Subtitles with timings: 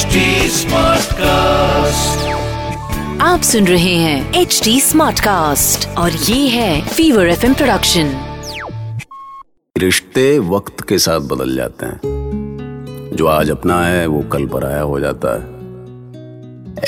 [0.00, 1.20] Smartcast.
[3.20, 8.12] आप सुन रहे हैं एच डी स्मार्ट कास्ट और ये है फीवर एफ़ प्रोडक्शन
[9.78, 12.00] रिश्ते वक्त के साथ बदल जाते हैं।
[13.14, 15.48] जो आज अपना है वो कल पराया हो जाता है।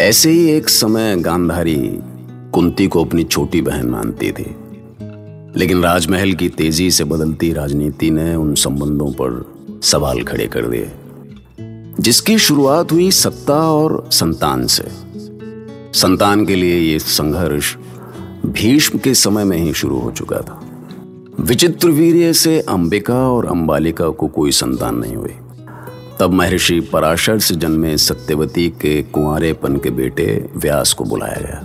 [0.09, 1.99] ऐसे ही एक समय गांधारी
[2.53, 4.57] कुंती को अपनी छोटी बहन मानती थी।
[5.57, 9.53] लेकिन राजमहल की तेज़ी से बदलती राजनीति ने उन संबंधों पर
[9.83, 10.93] सवाल खड़े कर दिए।
[12.01, 14.85] जिसकी शुरुआत हुई सत्ता और संतान से।
[15.93, 17.77] संतान के लिए ये संघर्ष
[18.47, 20.63] भीष्म के समय में ही शुरू हो चुका था।
[21.41, 25.35] विचित्र वीर्य से अंबिका और अंबालिका को कोई संतान नहीं हुई।
[26.21, 31.65] तब महर्षि पराशर से जन्मे सत्यवती के कुंवरेपन के बेटे व्यास को बुलाया गया।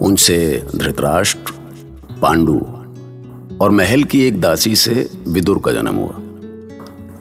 [0.00, 1.52] उनसे धृतराष्ट्र,
[2.22, 2.66] पांडु
[3.60, 6.20] और महल की एक दासी से विदुर का जन्म हुआ।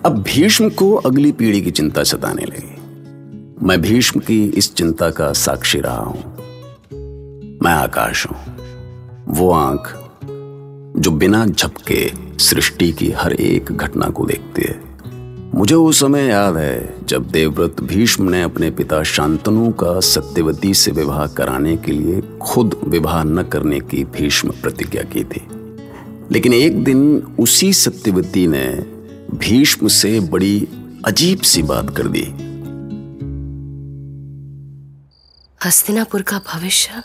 [0.07, 2.75] अब भीष्म को अगली पीढ़ी की चिंता सताने लगी।
[3.67, 6.37] मैं भीष्म की इस चिंता का साक्षी रहा हूँ।
[7.63, 8.37] मैं आकाश हूँ।
[9.27, 9.93] वो आँख
[10.99, 14.81] जो बिना झपके सृष्टि की हर एक घटना को देखती है।
[15.55, 20.91] मुझे उस समय याद है जब देवव्रत भीष्म ने अपने पिता शांतनु का सत्यवती से
[20.91, 25.47] विवाह कराने के लिए खुद विवाह न करने की भीष्म प्रतिज्ञा की थी।
[26.31, 28.96] लेकिन एक दिन उसी सत्यवती ने
[29.33, 30.67] भीष्म से बड़ी
[31.05, 32.47] अजीब सी बात कर दी।
[35.65, 37.03] हस्तिनापुर का भविष्य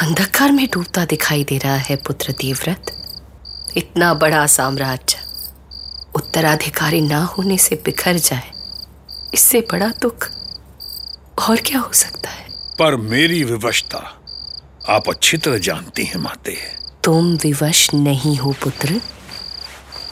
[0.00, 2.86] अंधकार में डूबता दिखाई दे रहा है पुत्र देवव्रत
[3.76, 5.18] इतना बड़ा साम्राज्य
[6.16, 8.50] उत्तराधिकारी ना होने से बिखर जाए
[9.34, 10.28] इससे बड़ा दुख
[11.48, 12.46] और क्या हो सकता है?
[12.78, 14.22] पर मेरी विवशता
[14.88, 16.56] आप अच्छी तरह जानती हैं माते।
[17.04, 19.00] तुम विवश नहीं हो पुत्र।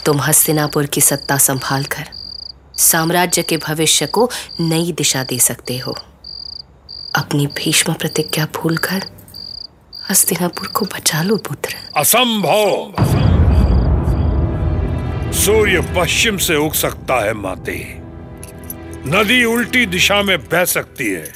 [0.06, 2.04] तुम हस्तिनापुर की सत्ता संभाल कर
[2.78, 4.30] साम्राज्य के भविष्य को
[4.60, 5.92] नई दिशा दे सकते हो।
[7.16, 9.02] अपनी भीष्म प्रतिज्ञा भूलकर
[10.10, 12.94] हस्तिनापुर को बचा लो, पुत्र। असंभव।
[15.32, 17.94] सूर्य पश्चिम से उग सकता है माते।
[19.06, 21.32] नदी उल्टी दिशा में बह सकती है,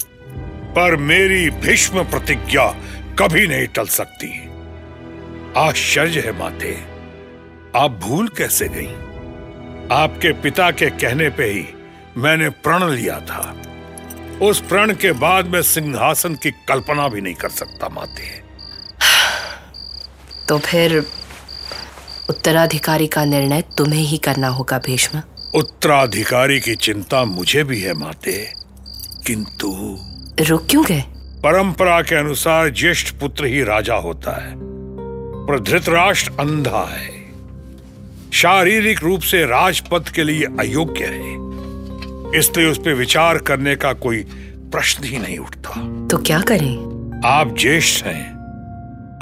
[0.75, 2.66] पर मेरी भीष्म प्रतिज्ञा
[3.19, 4.48] कभी नहीं टल सकती।
[5.56, 6.88] आश्चर्य है माते।
[7.76, 8.86] आप भूल कैसे गई?
[9.96, 11.66] आपके पिता के कहने पे ही
[12.16, 13.62] मैंने प्रण लिया था।
[14.42, 18.42] उस प्रण के बाद मैं सिंहासन की कल्पना भी नहीं कर सकता माते।
[20.48, 21.06] तो फिर
[22.30, 25.22] उत्तराधिकारी का निर्णय तुम्हें ही करना होगा भीष्म।
[25.54, 28.52] उत्तराधिकारी की चिंता मुझे भी है माते।
[29.26, 29.98] किंतु
[30.40, 31.04] रुक क्यों गए?
[31.44, 34.54] परंपरा के अनुसार ज्येष्ठ पुत्र ही राजा होता है।
[35.46, 37.17] पर धृतराष्ट्र अंधा है।
[38.33, 41.49] शारीरिक रूप से राजपद के लिए अयोग्य है
[42.39, 44.22] इसलिए उस पर विचार करने का कोई
[44.72, 45.71] प्रश्न ही नहीं उठता।
[46.06, 46.77] तो क्या करें?
[47.25, 48.31] आप ज्येष्ठ हैं।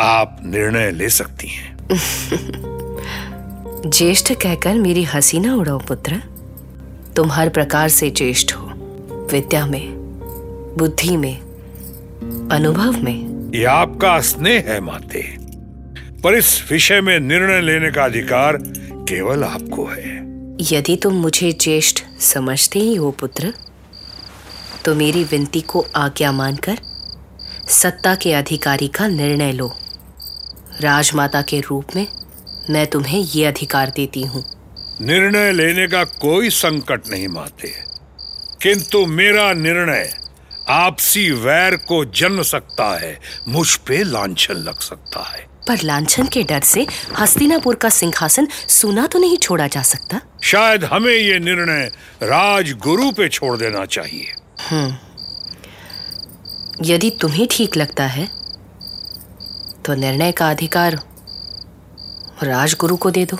[0.00, 1.76] आप निर्णय ले सकती हैं।
[3.90, 6.16] ज्येष्ठ कहकर मेरी हँसी ना उड़ाओ पुत्र।
[7.16, 8.66] तुम हर प्रकार से ज्येष्ठ हो।
[9.32, 9.92] विद्या में
[10.78, 11.40] बुद्धि में
[12.52, 15.36] अनुभव में। यह आपका स्नेह है माते।
[16.24, 18.58] पर इस विषय में निर्णय लेने का अधिकार
[19.08, 20.14] केवल आपको है।
[20.72, 23.52] यदि तुम मुझे ज्येष्ठ समझते ही हो पुत्र
[24.84, 26.78] तो मेरी विनती को आज्ञा मानकर
[27.70, 29.72] सत्ता के अधिकारी का निर्णय लो।
[30.80, 32.06] राजमाता के रूप में
[32.70, 34.44] मैं तुम्हें ये अधिकार देती हूँ।
[35.00, 37.72] निर्णय लेने का कोई संकट नहीं माते
[38.62, 40.08] किंतु मेरा निर्णय
[40.68, 43.18] आपसी वैर को जन्म सकता है
[43.48, 46.86] मुझ पे लांछन लग सकता है। पर लांछन के डर से
[47.18, 51.90] हस्तिनापुर का सिंहासन सुना तो नहीं छोड़ा जा सकता। शायद हमें ये निर्णय
[52.22, 54.32] राजगुरु पे छोड़ देना चाहिए।
[56.84, 58.26] यदि तुम्हें ठीक लगता है
[59.84, 60.98] तो निर्णय का अधिकार
[62.42, 63.36] राजगुरु को दे दो।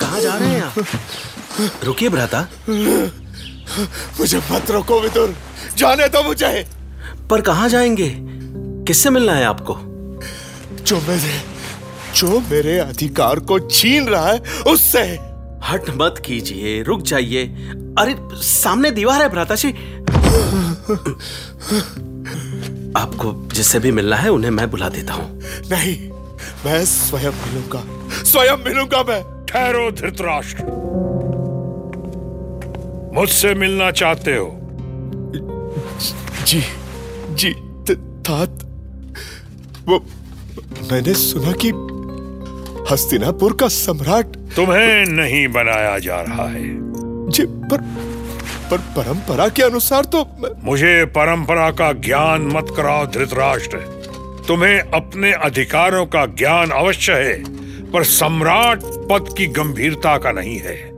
[0.00, 0.74] कहा जा रहे हैं आप?
[1.84, 2.40] रुकिए भ्राता।
[4.18, 5.34] मुझे मत रोको विदुर।
[5.76, 6.66] जाने दो मुझे।
[7.30, 8.14] पर कहाँ जाएँगे?
[8.84, 9.76] किससे मिलना है आपको?
[10.84, 11.54] जो मेरे
[12.16, 15.18] जो मेरे अधिकार को छीन रहा है उससे।
[15.64, 17.46] हट मत कीजिए रुक जाइए।
[17.98, 19.68] अरे सामने दीवार है भ्राता जी।
[22.96, 26.10] आपको जिससे भी मिलना है उन्हें मैं बुला देता हूँ। नहीं
[26.66, 27.84] मैं स्वयं मिलूँगा।
[28.22, 30.64] स्वयं मिलूँगा मैं। ठहरो धृतराष्ट्र।
[33.14, 34.63] मुझसे मिलना चाहते हो।
[36.46, 36.62] जी
[37.30, 37.54] जी
[37.94, 38.60] तात
[39.88, 40.06] वो
[40.92, 41.68] मैंने सुना कि
[42.92, 46.62] हस्तिनापुर का सम्राट तुम्हें नहीं बनाया जा रहा है।
[47.30, 47.80] जी पर
[48.70, 53.78] पर परंपरा के अनुसार तो मैं- मुझे परंपरा का ज्ञान मत कराओ धृतराष्ट्र।
[54.48, 57.44] तुम्हें अपने अधिकारों का ज्ञान अवश्य है
[57.90, 60.90] पर सम्राट पद की गंभीरता का नहीं है।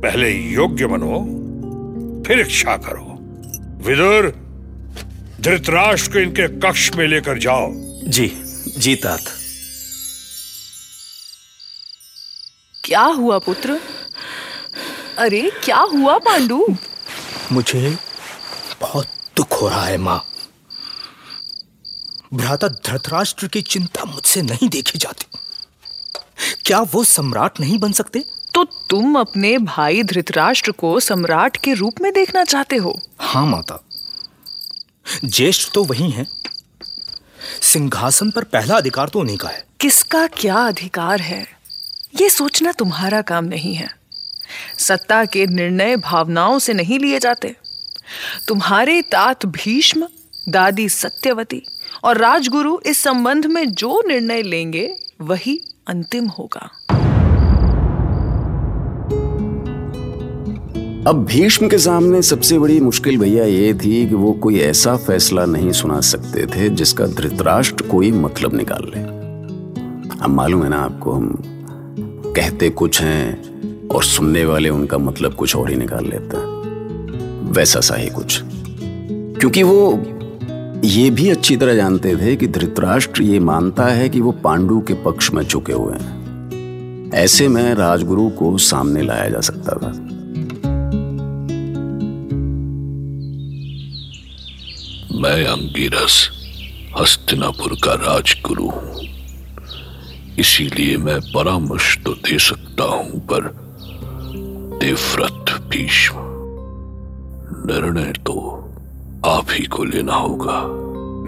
[0.00, 1.18] पहले योग्य बनो
[2.26, 3.14] फिर इच्छा करो।
[3.88, 4.47] विदुर
[5.40, 7.72] धृतराष्ट्र को इनके कक्ष में लेकर जाओ।
[8.04, 8.26] जी
[8.78, 9.20] जी तात
[12.84, 13.80] क्या हुआ पुत्र?
[15.18, 16.66] अरे क्या हुआ पांडु?
[17.52, 17.98] मुझे
[18.80, 19.06] बहुत
[19.36, 20.24] दुख हो रहा है माँ।
[22.34, 25.26] भ्राता धृतराष्ट्र की चिंता मुझसे नहीं देखी जाती।
[26.66, 28.24] क्या वो सम्राट नहीं बन सकते?
[28.54, 33.00] तो तुम अपने भाई धृतराष्ट्र को सम्राट के रूप में देखना चाहते हो?
[33.20, 33.87] हाँ माता।
[35.24, 36.26] ज्येष्ठ तो वही हैं।
[37.62, 41.46] सिंहासन पर पहला अधिकार तो उन्हीं का है। किसका क्या अधिकार है?
[42.20, 43.88] ये सोचना तुम्हारा काम नहीं है।
[44.78, 47.56] सत्ता के निर्णय भावनाओं से नहीं लिए जाते।
[48.48, 50.08] तुम्हारे तात भीष्म,
[50.48, 51.62] दादी सत्यवती
[52.04, 56.70] और राजगुरु इस संबंध में जो निर्णय लेंगे, वही अंतिम होगा।
[61.06, 65.44] अब भीष्म के सामने सबसे बड़ी मुश्किल भैया ये थी कि वो कोई ऐसा फैसला
[65.44, 69.00] नहीं सुना सकते थे जिसका धृतराष्ट्र कोई मतलब निकाल ले।
[70.22, 71.42] अब मालूम है ना आपको, हम
[72.36, 73.42] कहते कुछ हैं
[73.88, 76.38] और सुनने वाले उनका मतलब कुछ और ही निकाल लेता
[77.50, 78.42] वैसा सा ही कुछ।
[79.40, 80.02] क्योंकि वो
[80.84, 84.94] ये भी अच्छी तरह जानते थे कि धृतराष्ट्र ये मानता है कि वो पांडु के
[84.94, 86.18] पक्ष में चुके हुए हैं।
[87.12, 90.07] ऐसे में राजगुरु को सामने लाया जा सकता था।
[95.28, 96.14] मैं अंगिरस,
[96.96, 99.00] हस्तिनापुर का राजगुरु हूँ।
[100.38, 103.50] इसीलिए मैं परामर्श तो दे सकता हूँ, पर
[104.80, 106.16] देवव्रत भीष्म,
[107.68, 108.36] निर्णय तो
[109.26, 110.60] आप ही को लेना होगा।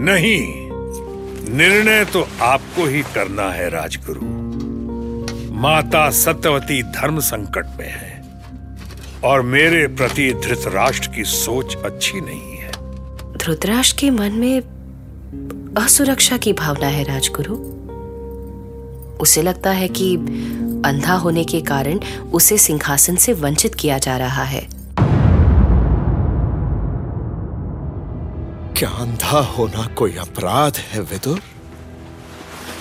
[0.04, 0.40] नहीं,
[1.56, 4.20] निर्णय तो आपको ही करना है, राजगुरु।
[5.60, 8.14] माता सत्यवती धर्म संकट में है,
[9.24, 12.59] और मेरे प्रति धृतराष्ट्र की सोच अच्छी नहीं है।
[13.40, 14.60] धृतराष्ट्र के मन में
[15.78, 17.54] असुरक्षा की भावना है राजगुरु।
[19.16, 20.16] उसे लगता है कि
[20.84, 21.98] अंधा होने के कारण
[22.32, 24.60] उसे सिंहासन से वंचित किया जा रहा है।
[28.76, 31.40] क्या अंधा होना कोई अपराध है विदुर?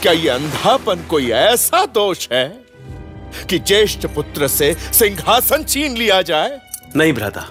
[0.01, 2.49] क्या ये अंधापन कोई ऐसा दोष है
[3.49, 6.59] कि ज्येष्ठ पुत्र से सिंहासन छीन लिया जाए?
[6.95, 7.47] नहीं भ्राता।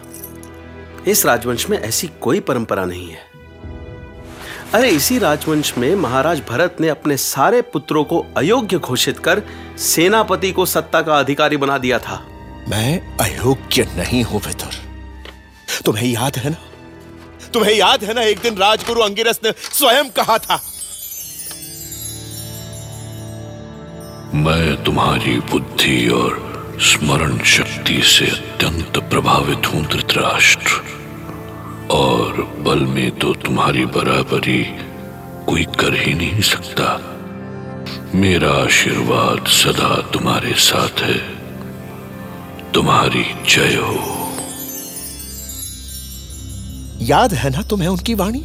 [1.09, 3.27] इस राजवंश में ऐसी कोई परंपरा नहीं है।
[4.75, 9.43] अरे इसी राजवंश में महाराज भरत ने अपने सारे पुत्रों को अयोग्य घोषित कर
[9.79, 12.17] सेनापति को सत्ता का अधिकारी बना दिया था।
[12.69, 14.75] मैं अयोग्य नहीं हूँ विदुर।
[15.85, 16.57] तुम्हें याद है ना?
[17.53, 20.61] तुम्हें याद है ना एक दिन राजगुरु अंगिरस ने स्वयं कहा था?
[24.35, 26.47] मैं तुम्हारी बुद्धि और
[26.81, 30.88] स्मरण शक्ति से अत्यंत प्रभावित हूँ धृतराष्ट्र।
[31.91, 34.65] और बल में तो तुम्हारी बराबरी
[35.47, 37.15] कोई कर ही नहीं सकता।
[38.15, 41.19] मेरा आशीर्वाद सदा तुम्हारे साथ है।
[42.73, 44.19] तुम्हारी जय हो।
[47.01, 48.41] याद है ना तुम्हें उनकी वाणी?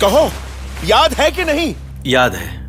[0.00, 0.30] कहो
[0.86, 1.74] याद है कि नहीं?
[2.06, 2.62] याद है।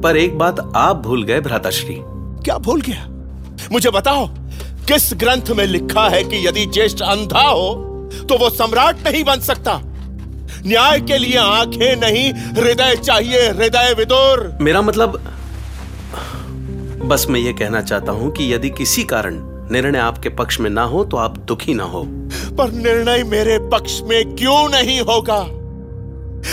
[0.00, 1.96] पर एक बात आप भूल गए भ्राताश्री।
[2.44, 3.06] क्या भूल गया?
[3.72, 4.28] मुझे बताओ
[4.86, 7.86] किस ग्रंथ में लिखा है कि यदि ज्येष्ठ अंधा हो
[8.28, 9.80] तो वो सम्राट नहीं बन सकता।
[10.66, 15.20] न्याय के लिए आँखें नहीं हृदय चाहिए हृदय विदुर। मेरा मतलब
[17.04, 19.36] बस मैं ये कहना चाहता हूँ कि यदि किसी कारण
[19.72, 22.02] निर्णय आपके पक्ष में ना हो तो आप दुखी ना हो।
[22.58, 25.40] पर निर्णय मेरे पक्ष में क्यों नहीं होगा?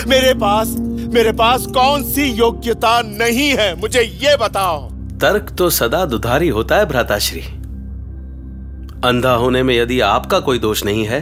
[0.08, 0.76] मेरे पास
[1.14, 3.74] मेरे पास कौन सी योग्यता नहीं है?
[3.80, 4.90] मुझे ये बताओ।
[5.22, 7.42] तर्क तो सदा दुधारी होता है भ्राताश्री।
[9.04, 11.20] अंधा होने में यदि आपका कोई दोष नहीं है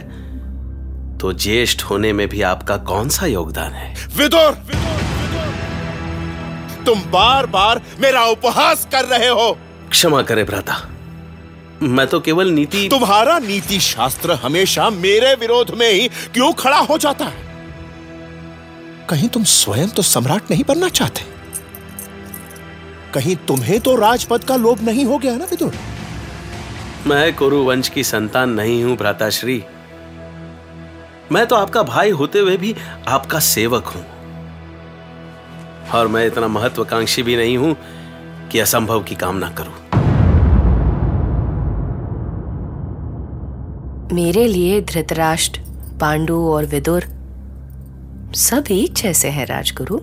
[1.20, 4.08] तो ज्येष्ठ होने में भी आपका कौन सा योगदान है?
[4.16, 4.52] विदुर!
[6.86, 9.58] तुम बार बार मेरा उपहास कर रहे हो।
[9.90, 10.88] क्षमा करे भ्राता।
[11.82, 16.98] मैं तो केवल नीति तुम्हारा नीति शास्त्र हमेशा मेरे विरोध में ही क्यों खड़ा हो
[16.98, 17.46] जाता है?
[19.10, 21.22] कहीं तुम स्वयं तो सम्राट नहीं बनना चाहते।
[23.14, 25.74] कहीं तुम्हें तो राजपद का लोभ नहीं हो गया ना विदुर?
[27.06, 29.64] मैं कुरु वंश की संतान नहीं हूँ भ्राताश्री।
[31.32, 32.74] मैं तो आपका भाई होते हुए भी
[33.08, 34.04] आपका सेवक हूँ।
[35.94, 37.76] और मैं इतना महत्वाकांक्षी भी नहीं हूँ
[38.52, 39.74] कि असंभव की कामना करूँ।
[44.12, 45.60] मेरे लिए धृतराष्ट्र,
[46.00, 47.04] पांडु और विदुर
[48.34, 49.98] सब एक जैसे हैं, राजगुरु।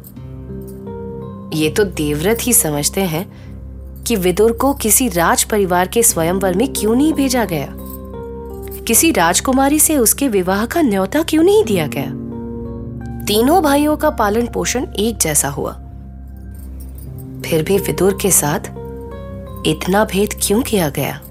[1.58, 3.26] ये तो देवव्रत ही समझते हैं
[4.04, 7.83] कि विदुर को किसी राज परिवार के स्वयंवर में क्यों नहीं भेजा गया?
[8.88, 12.06] किसी राजकुमारी से उसके विवाह का न्योता क्यों नहीं दिया गया?
[13.26, 15.74] तीनों भाइयों का पालन पोषण एक जैसा हुआ।
[17.46, 18.60] फिर भी विदुर के साथ
[19.66, 21.22] इतना भेद क्यों किया गया?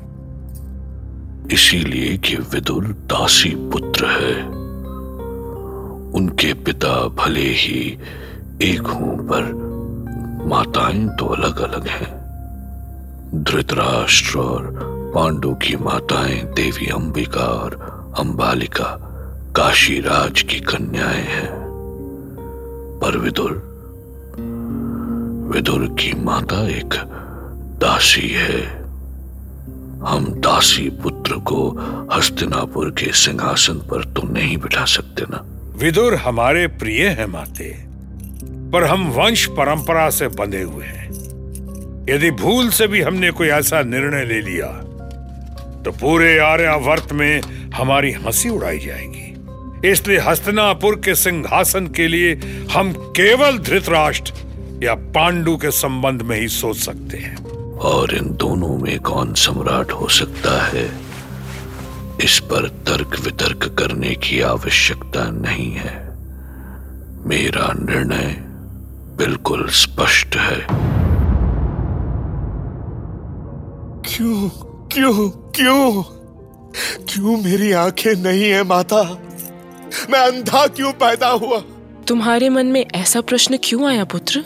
[1.50, 4.46] इसीलिए कि विदुर दासी पुत्र है।
[6.12, 7.98] उनके पिता भले ही
[8.62, 9.42] एक हों, पर
[10.46, 12.22] माताएँ तो अलग अलग हैं।
[13.34, 17.74] धृतराष्ट्र और पांडु की माताएँ, देवी अंबिका और
[18.18, 18.98] अंबालिका,
[19.56, 21.50] काशी राज की कन्याएँ हैं।
[23.02, 23.52] पर विदुर
[25.54, 26.94] विदुर की माता एक
[27.80, 28.76] दासी है।
[30.06, 31.70] हम दासी पुत्र को
[32.12, 35.44] हस्तिनापुर के सिंहासन पर तो नहीं बिठा सकते ना।
[35.76, 37.84] विदुर हमारे प्रिय हैं माते,
[38.70, 41.12] पर हम वंश परंपरा से बंधे हुए हैं।
[42.08, 44.88] यदि भूल से भी हमने कोई ऐसा निर्णय ले लिया
[45.82, 47.40] तो पूरे आर्यावर्त में
[47.74, 49.28] हमारी हँसी उड़ाई जाएगी।
[49.88, 52.34] इसलिए हस्तनापुर के सिंहासन के लिए
[52.72, 54.32] हम केवल धृतराष्ट्र
[54.82, 57.36] या पांडु के संबंध में ही सोच सकते हैं।
[57.78, 60.90] और इन दोनों में कौन सम्राट हो सकता है?
[62.24, 66.08] इस पर तर्क वितर्क करने की आवश्यकता नहीं है।
[67.26, 68.36] मेरा निर्णय
[69.16, 70.66] बिल्कुल स्पष्ट है।
[74.06, 74.71] क्यों?
[74.92, 76.02] क्यों क्यों?
[77.08, 79.02] क्यों मेरी आँखें नहीं है माता?
[80.10, 81.60] मैं अंधा क्यों पैदा हुआ?
[82.06, 84.44] तुम्हारे मन में ऐसा प्रश्न क्यों आया पुत्र?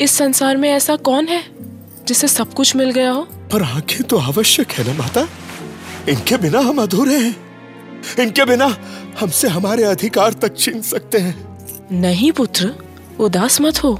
[0.00, 1.44] इस संसार में ऐसा कौन है
[2.06, 3.22] जिसे सब कुछ मिल गया हो?
[3.22, 5.28] पर आँखें तो आवश्यक है ना माता?
[6.08, 7.36] इनके बिना हम अधूरे हैं।
[8.20, 8.76] इनके बिना
[9.20, 11.58] हमसे हमारे अधिकार तक छीन सकते हैं।
[11.92, 12.74] नहीं पुत्र
[13.20, 13.94] उदास मत हो।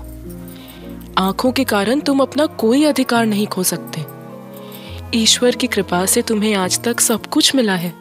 [1.19, 4.14] आँखों के कारण तुम अपना कोई अधिकार नहीं खो सकते।
[5.15, 7.93] ईश्वर की कृपा से तुम्हें आज तक सब कुछ मिला है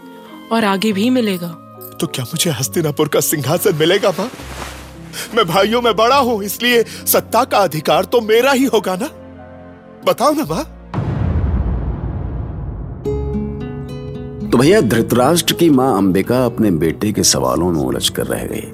[0.51, 1.47] और आगे भी मिलेगा।
[1.99, 4.29] तो क्या मुझे हस्तिनापुर का सिंहासन मिलेगा माँ?
[5.35, 9.09] मैं भाइयों में बड़ा हूँ इसलिए सत्ता का अधिकार तो मेरा ही होगा ना?
[10.05, 10.63] बताओ ना माँ।
[14.49, 18.67] तो भैया धृतराष्ट्र की माँ अंबिका अपने बेटे के सवालों में उलझ कर रह गई।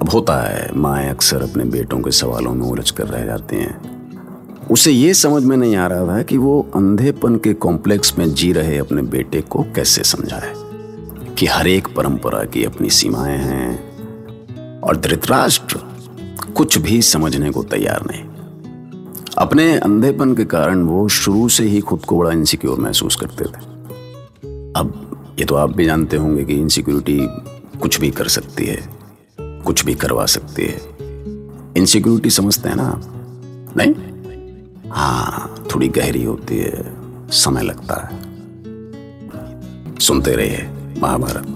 [0.00, 3.95] अब होता है माएँ अक्सर अपने बेटों के सवालों में उलझ कर रह जाती हैं।
[4.70, 8.52] उसे ये समझ में नहीं आ रहा था कि वो अंधेपन के कॉम्प्लेक्स में जी
[8.52, 10.54] रहे अपने बेटे को कैसे समझाए
[11.34, 15.78] कि हर एक परंपरा की अपनी सीमाएँ हैं और धृतराष्ट्र
[16.54, 18.24] कुछ भी समझने को तैयार नहीं।
[19.38, 23.76] अपने अंधेपन के कारण वो शुरू से ही खुद को बड़ा इनसिक्योर महसूस करते थे।
[24.76, 25.02] अब
[25.38, 27.20] ये तो आप भी जानते होंगे कि इनसिक्योरिटी
[27.78, 28.88] कुछ भी कर सकती है,
[29.40, 30.80] कुछ भी करवा सकती है।
[31.76, 33.02] इनसिक्योरिटी समझते हैं ना आप?
[33.76, 33.94] नहीं?
[34.90, 36.96] हाँ थोड़ी गहरी होती है
[37.30, 38.36] समय लगता है।
[39.98, 41.55] सुनते रहिए महाभारत।